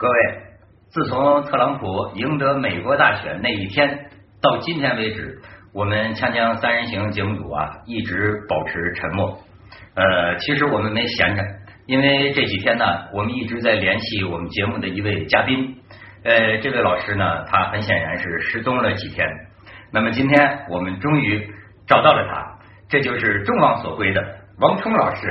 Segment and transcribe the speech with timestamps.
[0.00, 0.14] 各位，
[0.90, 4.06] 自从特朗普赢得美国大选那一天
[4.40, 5.40] 到今天为止，
[5.74, 9.36] 我们锵锵三人行节目组啊一直保持沉默。
[9.96, 11.42] 呃，其实我们没闲着，
[11.86, 15.76] 因为这几天呢，我们一直在联系我们节目的一位嘉宾。
[16.22, 19.26] 呃，这位老师呢，他很显然是失踪了几天。
[19.92, 21.44] 那么今天我们终于
[21.88, 24.22] 找到了他，这就是众望所归的
[24.60, 25.28] 王冲老师。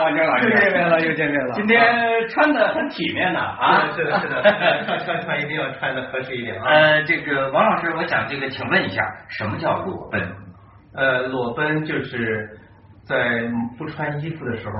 [0.00, 1.52] 王冲老师又见面了，又见面了。
[1.54, 1.78] 今天
[2.28, 3.90] 穿的很体面呢啊！
[3.94, 4.42] 是的，是的，
[4.86, 6.64] 穿穿穿一定要穿的合适一点啊。
[6.66, 10.22] 呃，这个王老师，我想这个，请问一下，什么叫裸奔？
[10.94, 12.48] 呃，裸奔就是
[13.06, 13.42] 在
[13.76, 14.72] 不穿衣服的时候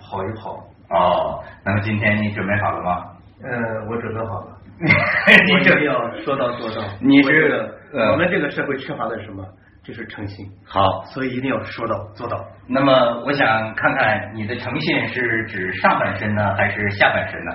[0.00, 0.56] 跑一跑。
[0.90, 3.04] 哦，那么今天你准备好了吗？
[3.42, 3.50] 呃，
[3.88, 4.46] 我准备好了。
[4.80, 6.82] 你这要说到做到。
[7.00, 9.44] 你这个，我们这个社会缺乏的是什么？
[9.90, 10.46] 就是诚信。
[10.64, 12.38] 好，所以一定要说到做到。
[12.68, 17.52] 那么，我想看看你的诚信是指上半身呢，还是下半身呢？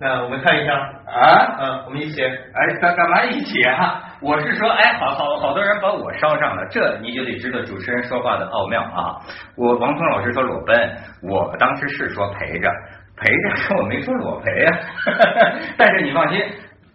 [0.00, 2.24] 那我们看一下啊，嗯，我们一起。
[2.24, 4.00] 哎，干干嘛一起啊？
[4.22, 9.20] 我是说，哎，好好好多人把我捎上了，这你就得知道主持人说话的奥妙啊。
[9.56, 12.70] 我王峰老师说裸奔，我当时是说陪着。
[13.20, 14.78] 陪着， 我没说裸陪啊，
[15.76, 16.40] 但是你放心，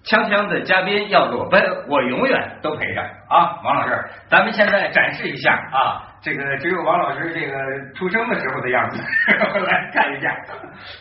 [0.05, 3.61] 锵锵的嘉宾要裸奔，我永远都陪着啊。
[3.63, 7.55] 王老师，咱们现在展示一下啊，这个只有王老师这个
[7.95, 9.01] 出生的时候的样子，
[9.63, 10.35] 来看一下，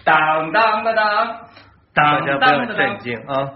[0.04, 1.40] 当当当当，
[1.94, 3.50] 大家不要震惊啊。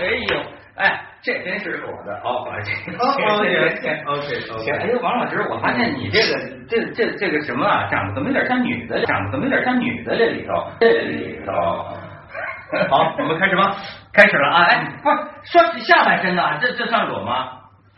[0.00, 0.32] 哎呦，
[0.76, 1.00] 哎。
[1.24, 4.74] 这真是我的哦，这个行，OK，行。
[4.76, 9.02] 哎呦，王老师，我发现你这个这这这个什么啊，长得怎么有点像女的？
[9.06, 10.14] 长得怎么有点像女的？
[10.18, 11.52] 这里头，这里头。
[12.90, 13.74] 好，我们开始吧。
[14.12, 14.64] 开始了啊！
[14.64, 16.58] 哎，不是说下半身呢？
[16.60, 17.52] 这这算裸吗？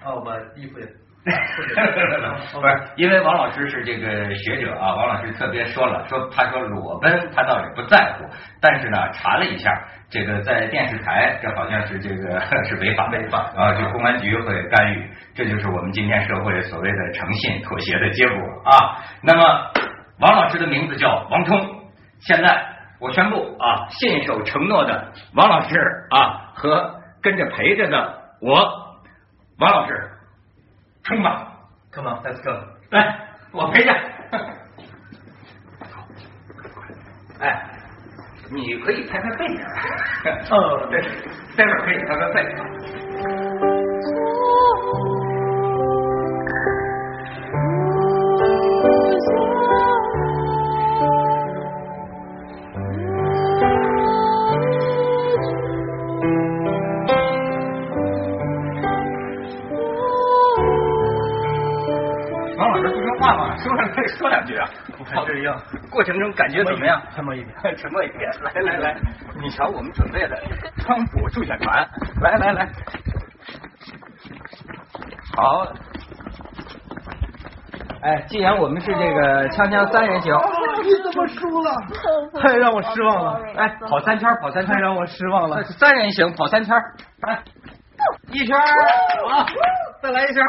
[0.05, 0.87] 哦，把衣服也。
[2.55, 8.25] 不是，因为王老师是这个学者啊，王老师特别说了，说他说裸奔他倒也不在乎，
[8.61, 9.69] 但是呢，查了一下，
[10.09, 19.03] 这个在电视台这好像是这个 是违法违法啊，就公安局会干预，这就是我们今天社会所谓的诚信妥协的结果啊。
[19.20, 19.42] 那么
[20.20, 21.59] 王老师的名字叫王通，
[22.20, 22.65] 现在
[23.01, 25.77] 我宣布啊，信守承诺的王老师
[26.11, 28.55] 啊和跟着陪着的我
[29.59, 30.13] 王老师。
[31.08, 31.46] Come on,
[31.92, 32.50] come on, let's go，
[32.90, 33.92] 来，我陪着。
[37.39, 37.62] 哎，
[38.50, 39.46] 你可以拍拍背。
[40.50, 41.00] 哦，对，
[41.56, 43.05] 待会儿可以拍拍背。
[64.06, 64.68] 以说两句啊，
[65.14, 65.61] 好这样。
[65.90, 67.02] 过程中感觉怎么样？
[67.14, 68.30] 沉默一点，沉默一点。
[68.42, 68.96] 来来来，
[69.40, 70.36] 你瞧我们准备的
[70.78, 71.89] 川普助选团，
[72.22, 72.68] 来来来，
[75.36, 75.67] 好。
[78.02, 80.33] 哎，既然我们是这个锵锵三人行，
[80.84, 81.74] 你怎么输了？
[82.40, 83.40] 太 让我失望了。
[83.56, 85.64] 哎，跑三圈，跑三圈，让我失望了。
[85.64, 86.77] 三人行，跑三圈，
[87.23, 87.42] 来，
[88.30, 88.56] 一圈，
[89.28, 89.46] 好，
[90.02, 90.44] 再来一圈，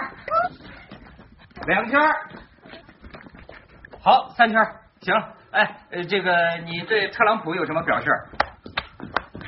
[1.65, 1.99] 两圈。
[4.07, 4.57] 好，三圈
[5.01, 5.13] 行。
[5.51, 6.31] 哎，这个
[6.63, 8.09] 你对特朗普有什么表示？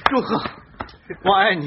[0.09, 0.35] 祝贺，
[1.23, 1.65] 我爱你。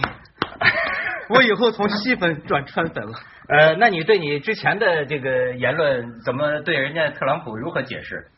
[1.31, 3.13] 我以后从吸粉转川粉了。
[3.49, 8.29] 呃，那你对你之前的这个言论，怎么对人家特朗普如何解释？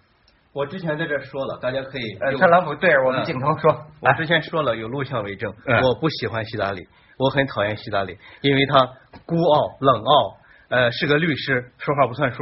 [0.52, 2.16] 我之前在这说了，大家可以。
[2.20, 5.52] 呃，特朗普对着我们镜头说，我之前说了，有录像为证。
[5.82, 6.86] 我不喜欢希拉里，
[7.18, 8.88] 我很讨厌希拉里，因为他
[9.26, 10.36] 孤傲冷傲，
[10.68, 12.40] 呃，是个律师，说话不算数。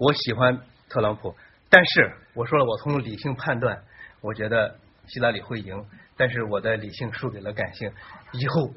[0.00, 0.58] 我喜欢。
[0.88, 1.34] 特朗普，
[1.68, 3.82] 但是我说了，我从理性判断，
[4.20, 4.76] 我觉得
[5.06, 5.84] 希拉里会赢，
[6.16, 7.90] 但是我的理性输给了感性，
[8.32, 8.70] 以后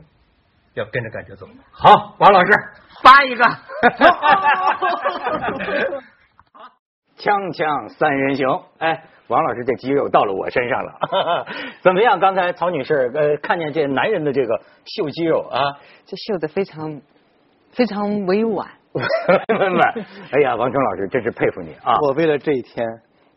[0.73, 1.47] 要跟着感觉走。
[1.71, 2.51] 好，王老师
[3.03, 3.43] 发一个，
[7.17, 11.45] 锵锵三人行，哎，王老师这肌肉到了我身上了，
[11.83, 12.19] 怎么样？
[12.19, 15.61] 刚才曹女士呃，看见这男人的这个秀肌肉啊，
[16.05, 17.01] 这秀的非常
[17.71, 18.67] 非常委婉。
[20.31, 21.95] 哎呀，王成老师真是佩服你啊！
[22.01, 22.85] 我为了这一天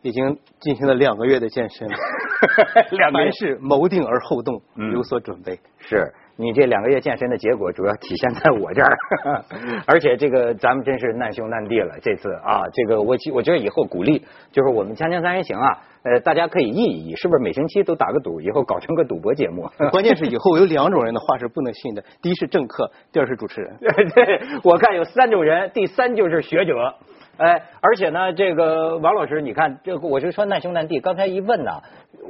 [0.01, 1.87] 已经进行了两个月的健身，
[2.91, 4.61] 两个凡事谋定而后动，
[4.93, 5.59] 有所准备。
[5.79, 8.97] 是你这两个月健身的结果主要体现在我这儿，
[9.85, 11.95] 而且这个咱们真是难兄难弟了。
[12.01, 19.69] 这次啊，这个我我觉得以后鼓励就是我们《锵锵三人行》啊，呃，大家可以议一议，是不是每星期都打个赌，以后搞成个赌博节目？
[19.91, 23.77] 关键是以后有两种人的话是不能信的，第一是政客，第二是主持人。
[23.79, 26.95] 对，我看有三种人，第三就是学者。
[27.37, 30.99] 哎，而且呢，这个王老师，你看，这个我就说难兄难弟。
[30.99, 31.71] 刚才一问呢，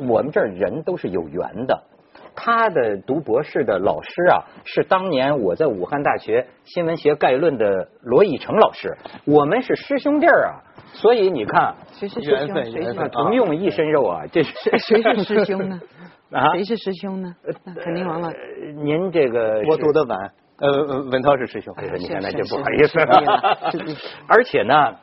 [0.09, 1.83] 我们这儿人都是有缘的。
[2.35, 8.95] 他的读博士的老师啊，是当年我在武汉大学新闻学概论的罗以成老师。
[9.25, 10.51] 我们是师兄弟儿啊，
[10.93, 12.55] 所以你看，谁是师缘兄？
[12.55, 15.81] 谁是分缘分同用一身肉啊，这是谁是师兄呢？
[16.31, 17.35] 啊谁是师兄呢？
[17.63, 18.35] 那肯定王老师。
[18.35, 21.73] 呃您这个我读的晚，呃，呃文涛是师兄。
[21.77, 23.57] 哎呦，你看那是就不好意思了。
[24.27, 24.95] 而且呢，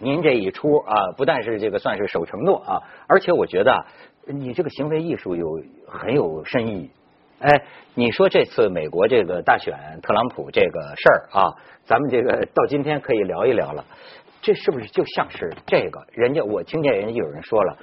[0.00, 3.86] 您这一出啊，不但是这个算是守承诺啊，而且我觉得啊
[4.26, 6.90] 你这个行为艺术有很有深意。
[7.40, 7.50] 哎，
[7.94, 11.54] 你说这次美国这个大选，特朗普这个事儿啊，
[11.84, 13.84] 咱们这个到今天可以聊一聊了。
[14.40, 16.06] 这是不是就像是这个？
[16.12, 17.76] 人家我听见人家有人说了，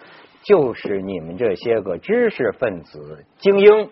[0.44, 3.90] 就是你们这些个知识分子精英，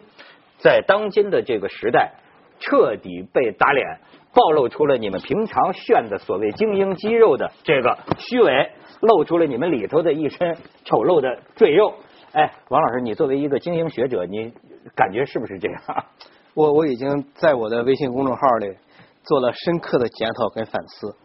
[0.57, 2.13] 在当今的这个时代，
[2.59, 3.99] 彻底被打脸，
[4.33, 10.55] 暴露出了你们平常炫的所谓精英肌肉的这个虚伪，露出了你们里头的一身
[10.85, 11.93] 丑陋的赘肉。
[12.31, 14.53] 哎，王老师，你作为一个精英学者，你
[14.95, 15.81] 感觉是不是这样？
[16.53, 18.77] 我我已经在我的微信公众号里
[19.23, 21.15] 做了深刻的检讨跟反思，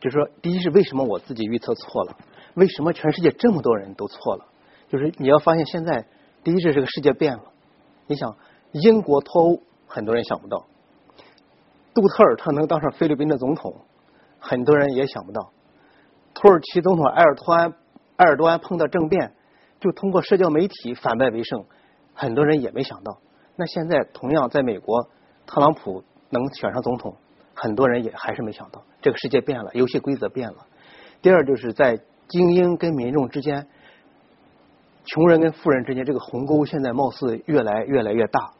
[0.00, 2.16] 就说，第一是为什么我自己预测错了，
[2.54, 4.46] 为什么全世界这么多人都错了？
[4.88, 6.04] 就是你要发现现在，
[6.42, 7.44] 第一是这个世界变了，
[8.08, 8.36] 你想
[8.72, 10.66] 英国脱欧，很多人想不到，
[11.94, 13.76] 杜特尔特能当上菲律宾的总统，
[14.40, 15.52] 很多人也想不到，
[16.34, 17.74] 土耳其总统埃尔托安
[18.16, 19.33] 埃尔多安碰到政变，
[19.84, 21.66] 就通过社交媒体反败为胜，
[22.14, 23.18] 很多人也没想到。
[23.54, 25.10] 那现在同样在美国，
[25.46, 27.14] 特朗普能选上总统，
[27.52, 28.82] 很多人也还是没想到。
[29.02, 30.64] 这个世界变了，游戏规则变了。
[31.20, 33.66] 第二就是在精英跟民众之间，
[35.04, 38.52] 穷人跟富人之间，这个鸿沟现在貌似越来越来越大，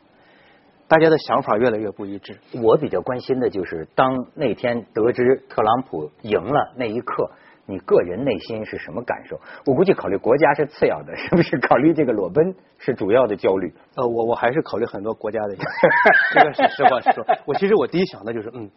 [0.89, 2.39] 大家的想法越来越不一致。
[2.63, 7.31] 我比较关心的就是，当那天得知特朗普赢了那一刻，
[7.67, 9.41] 你个人内心是什么感受？
[9.67, 11.59] 我估计考虑国家是次要的，是不是？
[11.59, 13.73] 考虑这个裸奔是主要的焦虑。
[13.97, 15.57] 呃，我我还是考虑很多国家的，
[16.35, 17.25] 这个是实话实说。
[17.47, 18.71] 我其实我第一想的就是，嗯，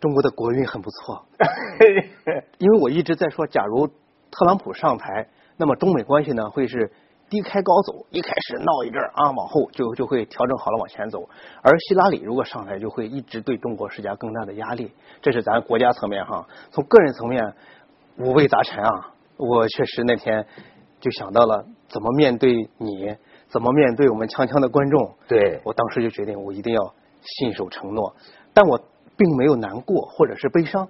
[0.00, 1.24] 中国的国运很不错，
[2.58, 6.90] 因为我一直在说，假如特朗普上台，那么中美关系呢会是
[7.30, 11.28] 低开高走，一开始闹一阵儿啊，往后就就会调整好了往前走。
[11.62, 14.92] 而希拉里如果上台，就会一直对中国施加更大的压力。
[15.20, 17.54] 这是咱国家层面哈，从个人层面
[18.18, 19.12] 五味杂陈啊。
[19.36, 20.46] 我确实那天
[21.00, 23.16] 就想到了怎么面对你，
[23.48, 25.14] 怎么面对我们锵锵的观众。
[25.26, 28.14] 对我当时就决定，我一定要信守承诺。
[28.54, 28.78] 但我
[29.16, 30.88] 并没有难过或者是悲伤，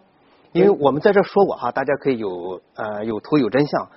[0.52, 3.88] 因为我们在这说过哈，大家可以有呃有图有真相。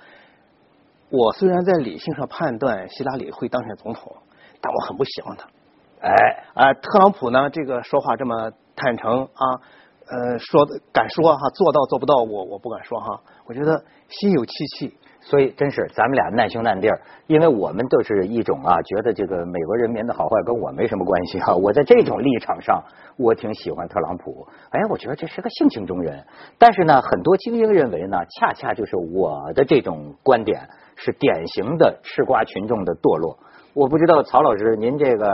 [1.10, 4.16] 我虽然在理性上判断希拉里会当选总统，
[4.60, 5.48] 但我很不喜欢他。
[6.00, 9.60] 哎，啊，特朗普呢，这个说话这么坦诚啊，
[10.08, 13.20] 呃，说敢说哈，做到做不到，我我不敢说哈。
[13.46, 14.96] 我觉得心有戚戚。
[15.18, 21.52] 所以真是咱们俩难兄难弟儿，因为我们都是一种啊，觉得这个美国人民的好坏跟我没什么关系啊。
[21.56, 22.80] 我在这种立场上，
[23.16, 24.46] 我挺喜欢特朗普。
[24.70, 26.24] 哎，我觉得这是个性情中人。
[26.58, 30.60] 但是呢，很多精英认为呢，恰恰就是我的这种观点
[30.94, 33.36] 是典型的吃瓜群众的堕落。
[33.74, 35.28] 我不知道曹老师您这个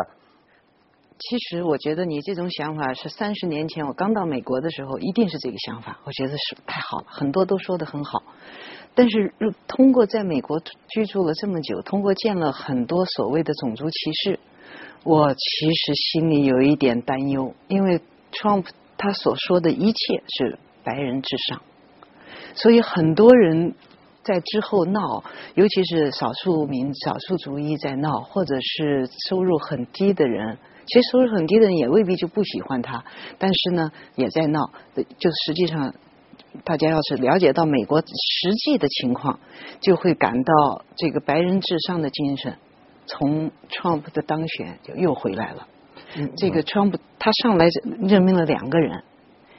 [1.28, 8.24] 其实我觉得你这种想法是三十年前我刚到美国的时候一定是这个想法，我觉得是太好了，很多都说的很好。
[8.94, 14.40] 但是如通过在美国居住了这么久，通过见了很多所谓的种族歧视，
[15.04, 18.00] 我其实心里有一点担忧，因为
[18.32, 18.66] Trump
[18.98, 21.62] 他所说的一切是白人至上，
[22.54, 23.74] 所以很多人
[24.24, 25.22] 在之后闹，
[25.54, 30.58] 尤其是少数民少数族裔在闹，或者是收入很低的人。
[30.84, 33.04] 其实收入很低的人也未必就不喜欢他，
[33.38, 34.70] 但是呢，也在闹。
[34.94, 35.94] 就实际上，
[36.64, 39.38] 大家要是了解到美国实际的情况，
[39.80, 42.56] 就会感到这个白人至上的精神，
[43.06, 45.68] 从 Trump 的当选就又回来了。
[46.36, 47.66] 这个 Trump 他上来
[48.00, 49.02] 任命了两个人，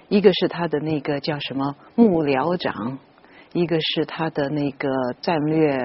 [0.09, 2.99] 一个是他的那个叫什么幕僚长，
[3.53, 4.89] 一个是他的那个
[5.21, 5.77] 战略。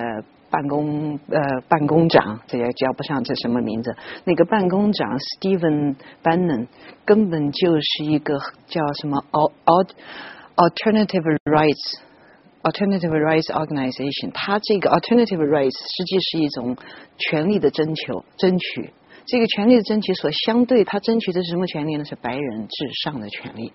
[0.50, 3.94] 办公呃，办公长这也叫不上这什么名字。
[4.24, 6.66] 那个办公长 Steven Bannon
[7.04, 9.52] 根本就是一个叫什么 Al
[10.56, 11.98] Alternative Rights
[12.62, 14.32] Alternative Rights Organization。
[14.32, 16.76] 它这个 Alternative Rights 实际是一种
[17.18, 18.92] 权利的征求、争取。
[19.26, 22.04] 这个权利的争取所相对，他争取的是什么权利呢？
[22.04, 23.72] 是白人至上的权利。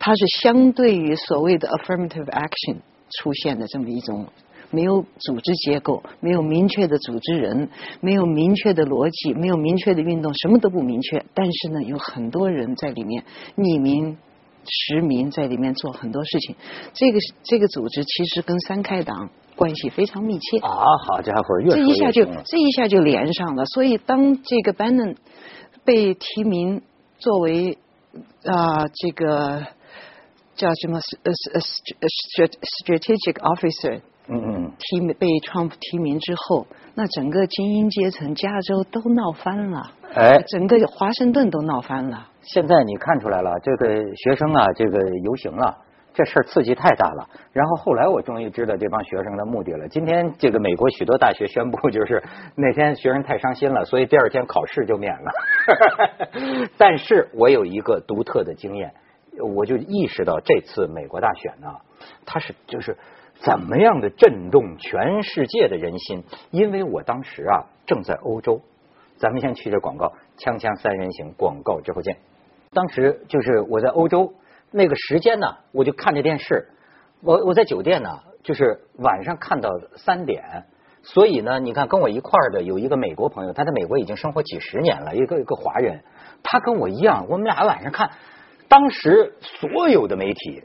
[0.00, 2.78] 它是相对于所谓的 affirmative action
[3.10, 4.26] 出现的这么一种。
[4.70, 7.68] 没有组织结构，没有明确的组织人，
[8.00, 11.24] 没有明确的逻辑，没有明确的运动，什么都不明确。
[11.34, 13.24] 但是呢，有很多人在里面
[13.56, 14.18] 匿名、
[14.64, 16.56] 实名在里面做很多事情。
[16.92, 20.68] 这个这个组织其实跟三开党关系非常密切啊！
[21.06, 23.64] 好家伙，越这一下就这一下就连上了。
[23.66, 25.16] 所以当这个 Bannon
[25.84, 26.82] 被提名
[27.18, 27.78] 作为
[28.44, 29.64] 啊这个
[30.56, 31.60] 叫什么呃呃
[32.84, 34.00] strategic officer。
[34.28, 42.26] 嗯嗯，提名被 Trump 提名之后，那整个精英阶层，加州都闹翻了，哎，整个华盛顿都闹翻了。
[42.42, 45.76] 现在你看出来了，这个学生啊，这个游行啊，
[46.12, 47.28] 这事儿刺激太大了。
[47.52, 49.86] 然后后来我终于知道这帮学生的目的了。
[49.88, 52.20] 今天这个美国许多大学宣布，就是
[52.56, 55.30] 那天学生太伤心了，所以第二天考试就免了。
[56.76, 58.92] 但是我有一个独特的经验，
[59.54, 61.68] 我就意识到这次美国大选呢，
[62.24, 62.96] 它是就是。
[63.38, 66.24] 怎么样的震动全世界的人心？
[66.50, 68.62] 因为我当时啊正在欧洲，
[69.18, 72.16] 咱们先去这广告，锵锵三人行广告之后见。
[72.72, 74.34] 当时就是我在欧洲
[74.70, 76.68] 那个时间呢，我就看着电视，
[77.22, 80.64] 我我在酒店呢，就是晚上看到三点，
[81.02, 86.02] 所以呢，你看跟我一块儿的有一个美国朋友，他在美国已经生活几十年了，一个一个华人，
[86.42, 88.10] 他跟我一样，我们俩晚上看，
[88.68, 90.64] 当时所有的媒体。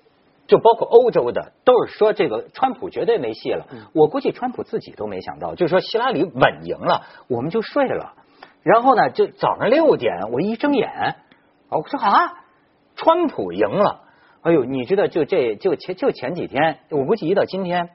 [0.51, 3.67] 就包括欧洲的，都是说这个川普绝对没戏了。
[3.93, 8.15] 我估计川普自己都没想到，就是说希拉里稳赢了，我们就睡了。
[8.61, 11.15] 然后呢，就早上六点我一睁眼，
[11.69, 12.33] 我说啊，
[12.97, 14.01] 川普赢了。
[14.41, 17.91] 哎呦，你知道就这就前就前几天，我估计一到今天，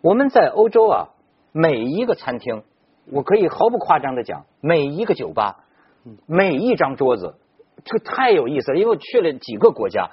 [0.00, 1.08] 我们在欧洲啊，
[1.50, 2.62] 每一个餐厅，
[3.10, 5.64] 我可以毫不夸张的讲，每一个酒吧，
[6.26, 7.34] 每一张桌子，
[7.84, 10.08] 这太有意思了，因为我去了几个国家。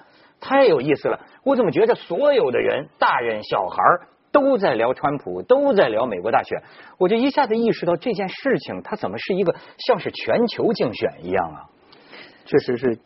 [0.45, 3.81] 太有意思了，我怎么觉得所有的人，大人小孩
[4.29, 6.61] 都在聊川普，都在聊美国大选？
[6.97, 11.59] 我就一下子意识到这件事情，它怎么是一个像是全球竞选一样啊？
[12.45, 12.99] 确实是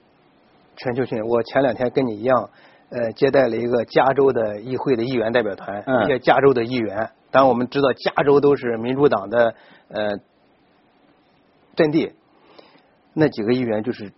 [0.78, 1.28] 全球竞选。
[1.28, 2.50] 我前两天跟你一样，
[2.90, 7.12] 呃，接待了一个加州的议会的议员代表团，一些加州的议员。
[7.30, 9.54] 当然我们知道，加州都是民主党的
[9.90, 10.18] 呃
[11.76, 12.14] 阵地，
[13.14, 14.12] 那几个议员就是。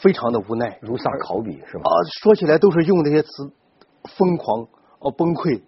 [0.00, 1.82] 非常的无奈，如丧考妣是吧？
[1.84, 3.28] 啊，说起来都是用那些词，
[4.16, 4.66] 疯狂
[5.00, 5.60] 哦崩溃。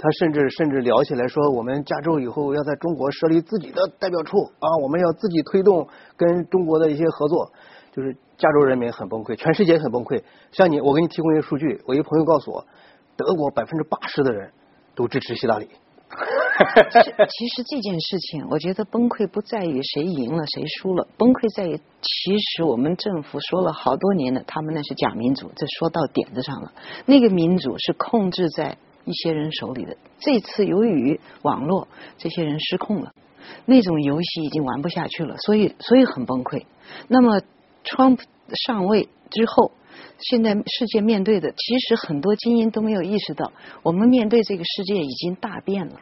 [0.00, 7.50] 他甚至甚至聊起来说，我们加州以后要在中国设立自己的代表处啊，我们要自己推动跟中国的一些合作。
[7.90, 10.22] 就是加州人民很崩溃，全世界很崩溃。
[10.52, 12.64] 像你，我给你提供一个数据，我一朋友告诉我，
[13.16, 14.52] 德国百分之八十的人
[14.94, 15.68] 都支持希拉里。
[17.30, 26.72] 其实这件事情，我觉得崩溃不在于谁赢了谁输了，崩溃在于其实我们政府说了好多年的，他们那是假民主，这说到点子上了。
[27.06, 31.86] 那个民主是控制在一些人手里的，这次由于网络，
[32.16, 33.12] 这些人失控了，
[33.64, 36.64] 那种游戏已经玩不下去了，所以所以很崩溃。
[37.06, 37.40] 那么
[37.84, 38.20] ，Trump
[38.66, 39.70] 上位之后，
[40.18, 43.52] 现在世界面对的，其实很多精英都没有意识到，
[43.84, 46.00] 我们面对这个世界已经大变了。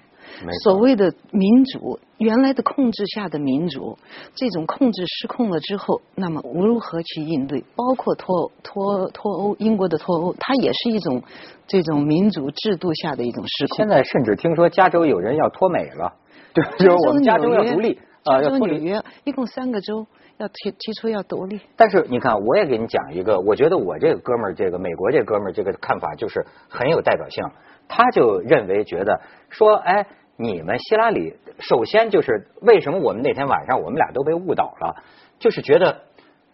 [0.64, 3.97] 所谓的民主，原来的控制下的民主，
[4.35, 7.64] 这种控制失控了之后，那么如何去应对？
[7.75, 11.23] 包括脱脱脱欧，英国的脱欧，它也是一种
[11.66, 13.76] 这种民主制度下的一种失控。
[13.76, 16.12] 现在甚至听说加州有人要脱美了，
[16.78, 18.92] 就是我们加州要独立啊，要脱离。
[19.25, 20.06] 一共三个州
[20.38, 21.61] 要提提出要独立。
[21.76, 27.45] 但是你看，我也给你讲一个，我觉得我这个哥们儿，这个美国这哥们儿，这个看法就是很有代表性。
[27.88, 30.07] 他就认为觉得说，哎。
[30.38, 35.02] 你们希拉里，首先就是为什么我们那天晚上我们俩都被误导了？
[35.38, 36.02] 就是觉得，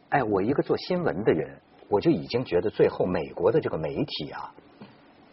[0.09, 1.59] 哎，我一个做新闻的人，
[1.89, 4.55] 我就已经觉得最后美国的这个媒体啊，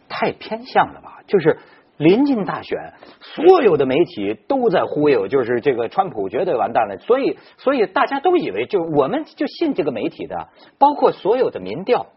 [0.08, 1.20] 太偏向了吧？
[1.28, 1.58] 就是
[1.96, 6.98] 临近大选，所有的媒体都在忽悠，就是这个川普绝对完蛋了。
[6.98, 12.08] 所以，所以大家都以为，就我们就信这个媒体的，包括所有的民调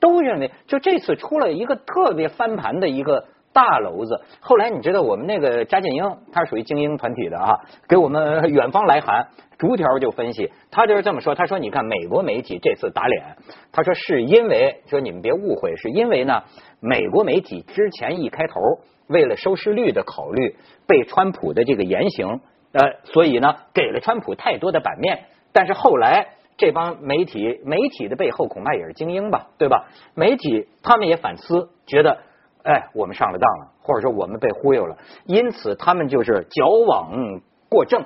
[0.00, 3.26] 都认为，就这次出了一个特别翻盘的一个。
[3.50, 4.20] 大篓子。
[4.40, 9.26] 后来你知道我们那个扎建英，他是属于精英团体的啊， 给我们远方来函，
[9.56, 10.52] 逐条就分析。
[10.70, 13.36] 他就是这么说，他说：“你看美国媒体这次打脸，
[13.72, 16.44] 他说是因为说你们别误会，是因为呢，
[16.78, 18.60] 美国媒体之前一开头
[19.08, 20.54] 为了收视率的考虑，
[20.86, 22.40] 被川普的这个言行，
[22.72, 25.24] 呃，所以呢给了川普太多的版面。
[25.52, 26.28] 但是后来
[26.58, 29.88] 这帮媒体，媒体的背后恐怕也是精英吧，对吧？
[30.14, 32.18] 媒体他们也反思，觉得。”
[32.64, 38.04] 哎，我们上了当了，或者说我们被忽悠了，因此他们就是矫枉过正，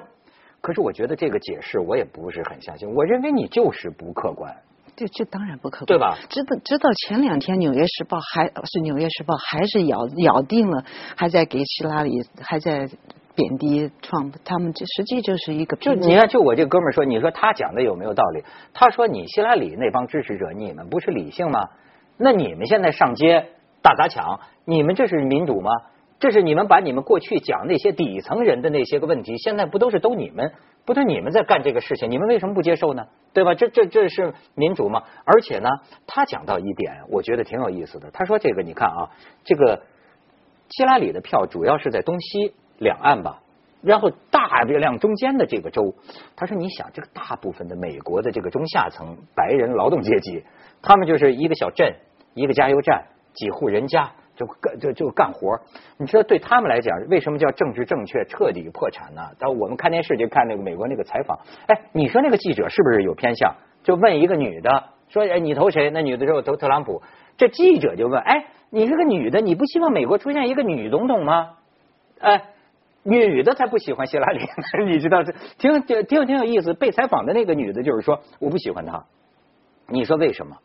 [0.60, 2.88] 可是我觉得这个解释我也不是很相信。
[2.94, 4.54] 我认为你就是不客观。
[4.94, 6.16] 这这当然不客观，对吧？
[6.28, 10.84] 直到直到前两天，《纽约时报》还是《纽约时报》还是咬咬定了，
[11.16, 12.88] 还在给希拉里还在
[13.34, 15.76] 贬低 Trump，他们这实际就是一个。
[15.76, 18.44] 就你看，就我这哥们儿说，你说他讲的有没有道理？
[18.74, 21.68] 他说你希拉里那帮支持者，你们不是理性吗？
[22.16, 23.46] 那你们现在上街
[23.82, 25.70] 大砸抢，你们这是民主吗？
[26.20, 30.52] 这是你们把你们过去讲那些底层人的那些个问题，现在不都是都你们？
[30.84, 33.06] 不都你们在干这个事情，你们为什么不接受呢？
[33.32, 33.54] 对吧？
[33.54, 35.02] 这这这是民主吗？
[35.24, 35.68] 而且呢，
[36.06, 38.10] 他讲到一点，我觉得挺有意思的。
[38.12, 39.10] 他说：“这个你看啊，
[39.42, 39.82] 这个
[40.68, 43.40] 希拉里的票主要是在东西两岸吧，
[43.80, 45.94] 然后大月亮中间的这个州。
[46.36, 50.44] 他说，你想，这个大部分的美国的这个中下层白人劳动阶级，
[50.82, 51.94] 他们就是一个小镇，
[52.34, 55.60] 一个加油站，几户人家。”就干就就干活
[55.98, 59.20] 你知道对他们来讲，为什么叫政治正确彻底破产呢？
[59.38, 63.54] 但我们看电视就看那个美国那个采访，哎，你说那个记者是不是有偏向？
[63.84, 65.90] 就问一个女的说，哎，你投谁？
[65.90, 67.02] 那女的说我投特朗普。
[67.36, 71.50] 这记者就问，哎，你是个女的，你不希望美国出现一个女总统吗？
[72.18, 72.42] 哎，
[73.04, 74.40] 女的才不喜欢希拉里，
[74.86, 76.72] 你知道这挺挺挺挺有意思。
[76.74, 79.04] 被采访的那个女的就是说，我不喜欢她。
[79.88, 80.56] 你说为什么？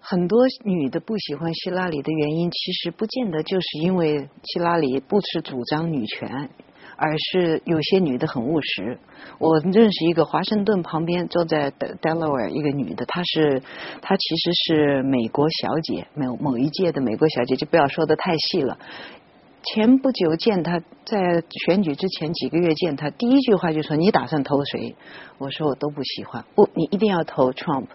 [0.00, 6.48] 很多女的不喜欢希拉里的原因，其实不见得就是因为希拉里不是主张女权，
[6.96, 8.98] 而是有些女的很务实。
[9.38, 13.60] 我认识一个华盛顿旁边坐在 Delaware 一个女的，她是
[14.00, 18.78] 她其实是美国小姐，某某一届的美国小姐，就不要说的太细了。
[19.74, 24.94] 前不久见他，在选举之前几个月见他，第一句话就说：“你打算投谁？”
[25.38, 27.86] 我说：“我都不喜欢。”不，你一定要投 Trump。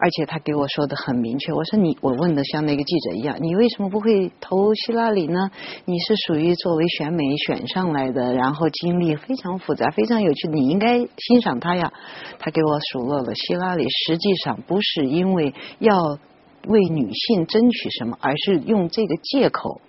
[0.00, 5.50] 而且他给我说的很明确，我说你，我问的像那个记者一样，你为什么不会投希拉里呢？
[5.86, 11.92] 你是属于作为选美选上来的，然后经历非常复杂、非常有趣，你应该欣赏他呀。
[12.38, 15.96] 他给我数落了希拉里，实际上不是因为要
[16.68, 19.80] 为女性争取什么，而是用这个借口。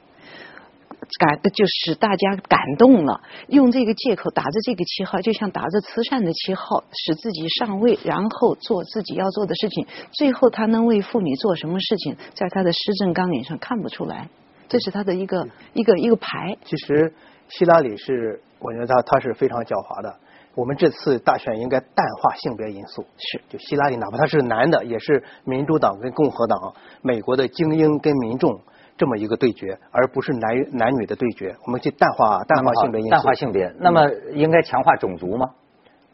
[1.18, 9.88] 感就使大家感动了，用这个借口打着这个旗号，就像打着慈善的旗号，使自己上位，然后做自己要做的事情。
[10.12, 14.30] 最后他能为妇女做什么事情，在他的施政纲领上看不出来。
[14.68, 16.56] 这是他的一个一个一个牌。
[16.64, 17.14] 其实
[17.48, 20.16] 希拉里是，我觉得他他是非常狡猾的。
[20.56, 23.06] 我们这次大选应该淡化性别因素。
[23.18, 28.62] 是，就希拉里，哪怕他是男的，也是民主党跟共和党，美国的精英跟民众。
[29.00, 31.56] 这么一个对决，而不是男男女的对决。
[31.66, 33.12] 我们去淡化淡化性别因素。
[33.12, 35.50] 淡化性别，那么应该强化种族吗？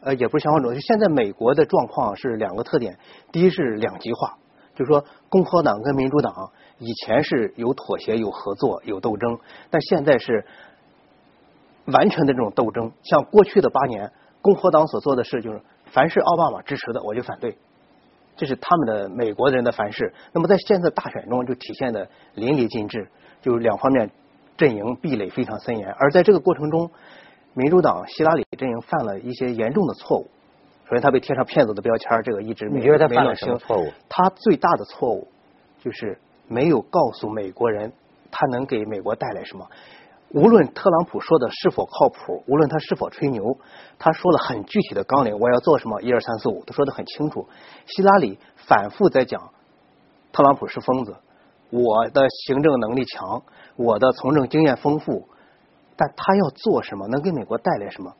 [0.02, 0.78] 呃，也不是强化种族。
[0.78, 2.96] 现在美国的状况是两个特点：
[3.32, 4.38] 第一是两极化，
[4.76, 10.46] 就是说共和党跟民主党以前是有妥协、有合作、有斗争，但现在是
[11.86, 12.92] 完全的这种斗争。
[13.02, 17.58] 像过去的八年，共和党所做的事就是，凡是奥巴马支持的，我就反对。
[18.36, 20.12] 这是他们的美国人的凡事。
[20.32, 23.08] 那么在现在大选中就体现的淋漓尽致，
[23.42, 24.10] 就是两方面
[24.56, 25.90] 阵营壁垒非常森严。
[25.98, 26.90] 而在这个过程中，
[27.54, 30.28] 民主党希拉里阵营犯了一些严重的错误。
[30.84, 33.90] 首先，他被贴上骗子的标签，这个一直你觉得他犯了什么错误？
[34.08, 35.26] 他最大的错误
[35.82, 37.92] 就是没有告诉美国人
[38.30, 39.66] 他能给美国带来什么。
[40.36, 43.56] 无论特朗普说的是否靠谱，无论他是否吹牛，
[43.98, 47.48] 他说了很具体的纲领，我要做什么，一二三四五，都说的很清楚。
[47.86, 49.50] 希拉里反复在讲，
[50.32, 51.16] 特朗普是疯子，
[51.70, 53.42] 我的行政能力强，
[53.76, 55.26] 我的从政经验丰富，
[55.96, 58.12] 但他要做什么，能给美国带来什么，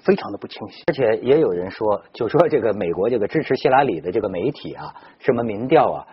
[0.00, 0.82] 非常的不清晰。
[0.88, 6.06] 而且也有人说，就说这个美国这个支持希拉里的这个媒体啊，什么民调啊，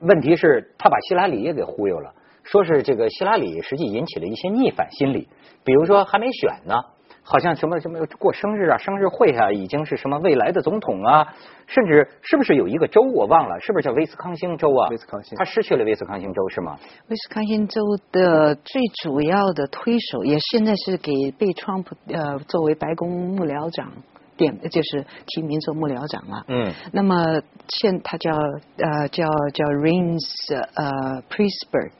[0.00, 2.12] 问题是他把希拉里也给忽悠了。
[2.50, 5.28] 说是这个希拉里实际引起了一些逆反心理，
[5.64, 6.74] 比如说还没选呢，
[7.22, 11.34] 好像什么什么过生日啊、生日会啊，已经是什么未来的总统啊，
[11.66, 14.88] 甚至是不是有一个州我忘了，是不是叫威斯康星州啊？
[14.88, 16.78] 威斯康星，他失去了威斯康星州是吗？
[17.08, 17.82] 威斯康星州
[18.12, 23.92] 的最主要的推手，也现在是给被川普呃作为白宫幕僚长
[24.38, 26.44] 点，就是提名做幕僚长了。
[26.48, 26.72] 嗯。
[26.92, 30.24] 那么现他叫呃叫叫 Rains
[30.74, 31.90] 呃 Priestberg。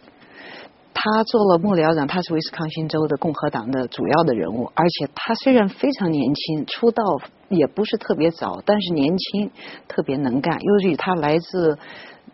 [1.00, 7.04] 他做了幕僚长，他是威斯康星州的共和党的主要的人物，而且他虽然非常年轻，出道
[7.48, 9.48] 也不是特别早，但是年轻
[9.86, 10.58] 特别能干。
[10.60, 11.78] 由于他来自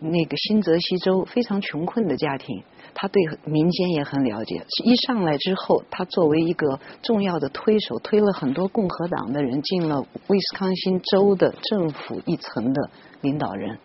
[0.00, 2.62] 那个新泽西州非常穷困的家庭，
[2.94, 4.64] 他对民间也很了解。
[4.82, 12.88] 一上来之后，他作为一个重要的推手，推了很多共和党的人进了威斯康星州的政府一层的
[13.20, 13.78] 领导人。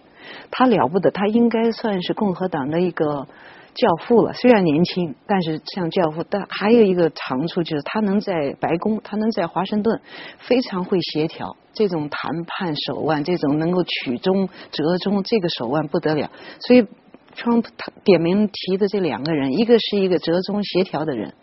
[0.52, 3.28] 他了不得，他应该算是共和党的一个。
[3.74, 4.34] 教父了。
[4.34, 6.24] 虽然年轻，但是像教父。
[6.30, 10.02] 但还有一个长处就是他能在白宫，他能在华盛顿
[10.40, 16.30] 非常会协调这种谈判手腕，这种能够曲中折中这个手腕不得了。
[16.60, 16.88] 所以，
[17.34, 21.34] 川普他点名提的这两个人，一个是一个折中协调的人。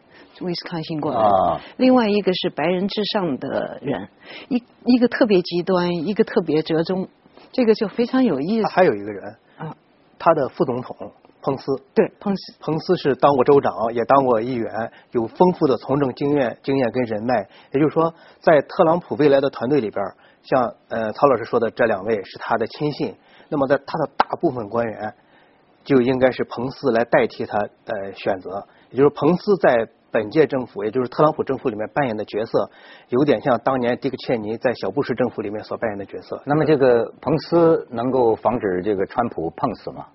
[0.43, 4.09] 威斯康星过来，另外一个是白人至上的人，
[4.51, 7.09] 一一个特别极端，一个特别折中，
[7.53, 8.69] 这个就非常有意思。
[8.69, 9.75] 还有一个人啊，
[10.19, 10.95] 他的副总统
[11.47, 17.49] 彭斯，对，彭斯，彭斯是当过州长，也当过议员，有丰富的从政经验、经验跟人脉。
[17.71, 20.05] 也就是说，在特朗普未来的团队里边，
[20.43, 23.15] 像呃曹老师说的这两位是他的亲信，
[23.49, 25.15] 那么在他的大部分官员
[25.85, 29.89] 就应该是彭斯来代替他呃选择，也就是彭斯在。
[30.13, 32.71] 本届政府，也就是特朗普政府里面扮演的角色，
[33.11, 36.41] 有点像当年迪克切尼在小布什政府里面所扮演的角色。
[36.47, 40.07] 那么，这个彭斯能够防止这个川普碰死吗？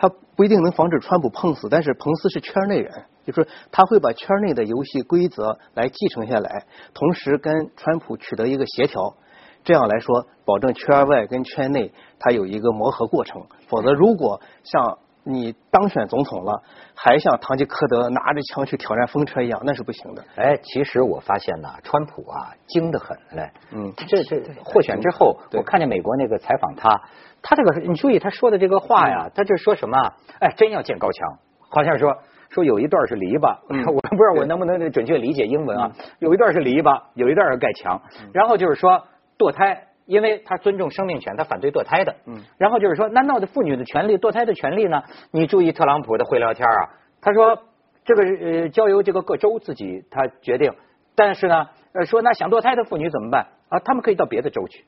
[0.00, 9.14] 他不一定能防止川普碰死，但是彭斯是圈内人，就是他会把圈内的游戏规则来继承下来，同时跟川普取得一个协调，
[9.62, 13.42] 这样来说，保证圈外跟圈内他有一个磨合过程。
[13.68, 16.62] 否则，如果像你当选总统了，
[16.94, 20.24] 还像堂吉诃德拿着枪去挑战风车一样，那是不行的。
[20.36, 23.50] 哎，其实我发现呢，川普啊精得很嘞。
[23.72, 27.02] 嗯，这这获选之后，我看见美国那个采访他，
[27.42, 29.98] 他这个你注意他说的这个话呀，他这说什么？
[30.40, 32.16] 哎，真要建高墙，好像说
[32.48, 35.92] 说有一段是篱笆， 我不知道我能不能准确理解英文啊？
[36.18, 38.00] 有一段是篱笆，有一段是盖墙，
[38.32, 39.04] 然后就是说
[39.38, 39.86] 堕胎。
[40.10, 42.16] 因为他尊重生命权，他反对堕胎的。
[42.26, 45.04] 嗯，然后就是说，难道的妇女的权利、堕胎的权利呢？
[45.30, 47.62] 你注意特朗普的会聊天啊，他说
[48.04, 50.72] 这个呃交由这个各州自己他决定，
[51.14, 53.78] 但是呢，呃说那想堕胎的妇女怎么办啊？
[53.78, 54.84] 他们可以到别的州去。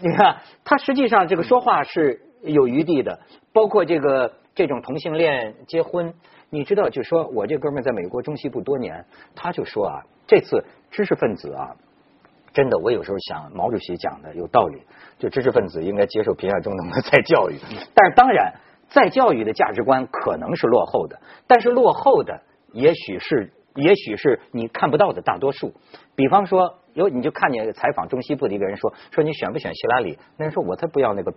[0.00, 3.20] 你看，他实际上这个说话是有余地的，
[3.52, 6.14] 包括这个这种同性恋结婚，
[6.50, 9.04] 你知道，就说我这哥们在美国中西部多年，
[9.36, 11.76] 他就说啊，这次知识分子啊。
[12.58, 14.82] 真的，我有时候想，毛主席讲的有道理，
[15.16, 17.56] 就知识分子应该接受贫下中农的再教育。
[17.94, 18.54] 但是当然，
[18.88, 22.42] 再教育的价值观可能是落后的，但是落后的
[22.72, 25.72] 也许是，也许是你看不到的大多数。
[26.16, 30.18] 比方说，有你就看见采访中西部的一个人说，说你选不选希拉里？
[30.36, 31.32] 那人说我才不要那个。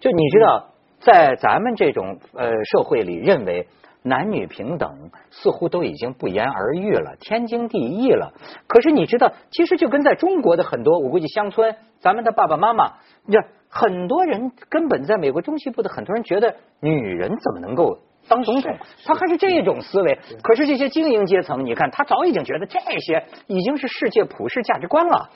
[0.00, 0.73] 就你知道，
[1.04, 3.68] 在咱们这种呃社会里，认为。
[4.06, 8.34] 男女平等似乎都已经不言而喻了，天经地义了。
[8.66, 12.96] 可是你知道，其实就跟在中国的很多，我估计乡村，咱们的爸爸妈妈，
[13.32, 18.00] 这很多人根本在美国中西部的很多人觉得，女人怎么能够？
[18.28, 20.18] 当总统，他还是这种思维。
[20.42, 25.30] 可是这些精英阶层，你看，他早已经觉得这些已经是世界普世价值观了。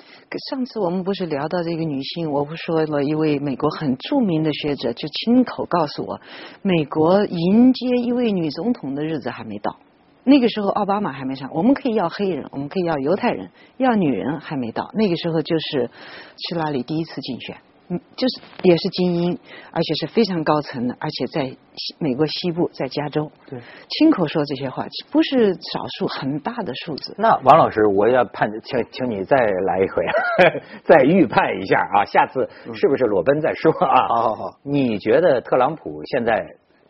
[0.51, 6.21] 上次我们不是聊到这个女性，我不说了一位美国很著名的学者，就亲口告诉我，
[6.63, 9.77] 美国迎接一位女总统的日子还没到。
[10.25, 14.91] 那个时候奥巴马还没上，我们可以要黑人，我们可以要犹太人，要女人还没到。
[14.93, 15.91] 那个时候就是
[16.37, 17.57] 希拉里第一次竞选。
[17.91, 19.39] 嗯，就是也是精英，
[19.73, 21.57] 而且是非常高层的，而且在
[21.99, 27.15] 美国西部，在加州，对，亲口说这些话，不是少数，很大的数字。
[27.17, 30.05] 那王老师，我要判，请请你再来一回，
[30.85, 34.09] 再预判一下啊，下次是不是裸奔再说啊？
[34.09, 36.47] 好好好，你觉得特朗普现在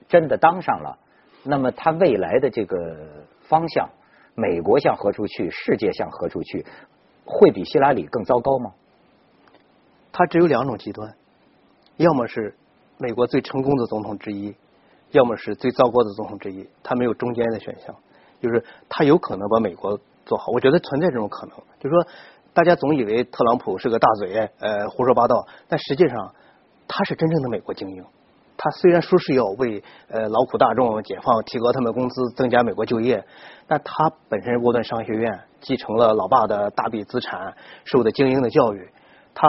[0.08, 0.98] 真的当上了，
[1.44, 2.76] 那么他未来的这个
[3.42, 3.88] 方向，
[4.34, 6.66] 美国向何处去，世界向何处去，
[7.24, 8.72] 会比希拉里更糟糕吗？
[10.18, 11.14] 他只有两种极端，
[11.96, 12.52] 要么是
[12.96, 14.52] 美国最成功的总统之一，
[15.12, 16.68] 要么是最糟糕的总统之一。
[16.82, 17.94] 他没有中间的选项，
[18.40, 20.50] 就是他有可能把美国做好。
[20.50, 22.04] 我觉得存在这种可能，就是说
[22.52, 26.34] 大家总以为特朗普是个大嘴，呃，胡说八道，但实际上
[26.88, 28.04] 他是真正的美国精英。
[28.56, 33.24] 他虽然说是要为呃劳苦大众解放、提高他们工资、增加美国就业，
[33.68, 37.54] 但他本身沃顿商学院继承了老爸的大笔资产，
[37.84, 38.90] 受的精英的教育，
[39.32, 39.46] 他。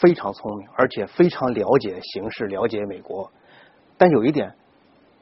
[0.00, 3.30] 非常聪明，而且非常了解形势，了解美国。
[3.98, 4.54] 但有一点，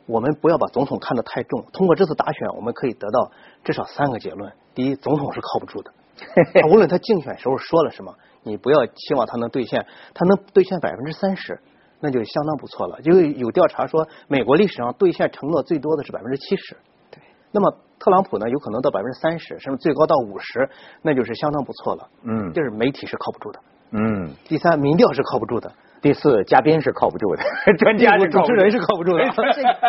[0.07, 1.65] 我们不要把总统看得太重。
[1.73, 3.31] 通过这次大选，我们可以得到
[3.65, 5.93] 至少三个结论：第一，总统是靠不住的。
[6.71, 9.87] 无论他竞选时候说了什么，你不要期望他能兑现。
[10.15, 11.61] 他能兑现百分之三十，
[11.99, 12.99] 那就相当不错了。
[13.05, 16.77] 因为有调查说，美国历史上兑现承诺最多的是百分之七十。
[17.11, 17.21] 对。
[17.53, 20.69] 那么特朗普呢，有可能到百分之三十，甚至最高到五十，
[21.03, 22.09] 那就是相当不错了。
[22.23, 22.53] 嗯。
[22.53, 23.61] 就是媒体是靠不住的。
[23.93, 25.73] 嗯，第三，民调是靠不住的。
[26.03, 27.43] 第四，嘉宾是靠不住的，
[27.77, 29.23] 专家是主持人是靠不住的。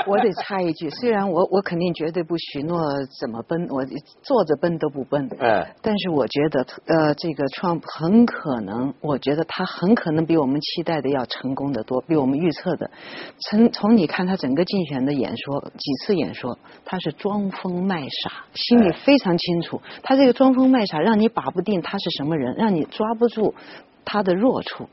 [0.05, 2.81] 我得插一句， 虽然我我肯定绝对不许诺
[3.17, 3.81] 怎么奔，我
[4.21, 5.29] 坐着奔都不奔。
[5.39, 12.91] 哎，但是我觉得呃，这个 Trump 很可能，我觉得他很可能比我们期待的要成功的多，比我们预测的。
[13.49, 19.81] 从从你看他整个竞选的演说，几次演说，他是装疯卖傻，心里非常清楚。
[20.03, 23.55] 他这个装疯卖傻，让你把不定他是什么人，让你抓不住
[24.05, 24.89] 他的弱处。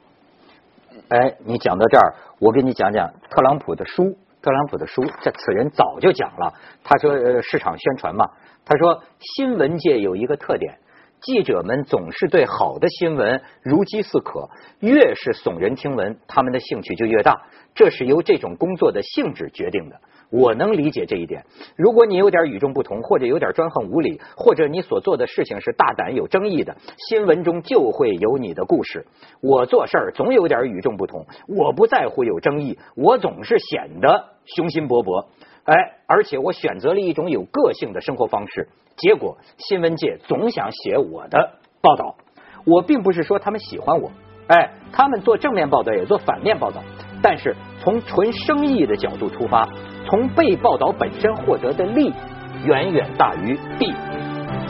[1.09, 4.17] 哎，你讲到这儿，我给你讲讲特朗普的书。
[4.41, 6.55] 特朗普的书，这此人早就讲了。
[6.85, 8.25] 他说，呃，市场宣传嘛。
[8.65, 10.79] 他说，新闻界有一个特点，
[11.21, 17.43] 记者们总是对好的新闻如饥似渴，越是耸人听闻，他们的兴趣就越大。
[17.75, 20.01] 这是由这种工作的性质决定的。
[20.31, 21.45] 我能理解这一点。
[21.77, 26.77] 如果你有点与众不同，或者有点专横无理，或者你所做的事情是大胆有争议的，
[27.09, 29.07] 新闻中就会有你的故事。
[29.41, 35.27] 我做事儿总有点与众不同，我不在乎有争议，我总是显得雄心勃勃。
[35.65, 35.75] 哎，
[36.07, 42.17] 而且我选择了一种有个性的生活方式，结果新闻界总想写我的报道。
[42.65, 44.11] 我并不是说他们喜欢我，
[44.49, 46.83] 哎，他们做正面报道也做反面报道，
[47.23, 49.69] 但是从纯生意的角度出发。
[50.09, 52.13] 从被报道本身获得的利
[52.65, 53.93] 远远大于弊，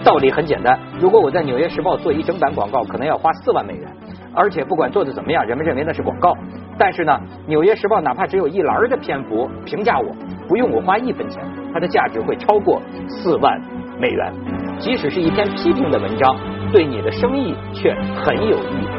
[0.05, 0.77] 道理很简单。
[1.01, 3.89] 如果我在《纽约时报》做一整版广告，可能要花四万美元，
[4.35, 6.35] 而且不管做的怎么样，人们认为那是广告。
[6.77, 7.13] 但是呢，
[7.49, 10.07] 《纽约时报》哪怕只有一栏的篇幅评价我，
[10.49, 11.41] 不用我花一分钱，
[11.73, 13.61] 它的价值会超过四万
[14.01, 14.33] 美元。
[14.81, 16.37] 即使是一篇批评的文章，
[16.73, 18.99] 对你的生意却很有益处。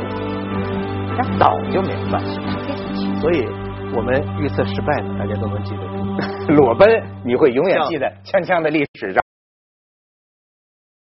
[1.18, 2.18] 他早就明白，
[3.20, 3.46] 所以
[3.94, 5.99] 我们预测失败的，大家都能记得。
[6.50, 9.24] 裸奔，你会永远记得锵锵的历史上。